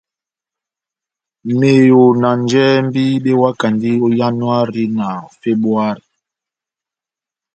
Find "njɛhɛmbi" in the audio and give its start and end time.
2.41-3.03